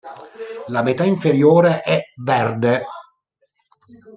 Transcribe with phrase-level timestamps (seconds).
[0.69, 2.83] La metà inferiore è verde.